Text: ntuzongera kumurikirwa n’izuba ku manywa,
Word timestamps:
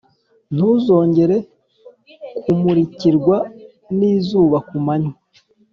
ntuzongera 0.55 1.37
kumurikirwa 2.41 3.37
n’izuba 3.97 4.57
ku 4.67 4.75
manywa, 4.85 5.17